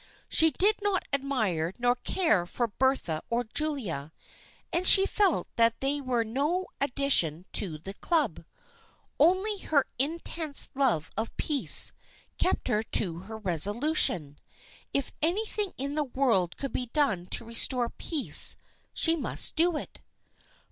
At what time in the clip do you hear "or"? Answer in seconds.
3.29-3.43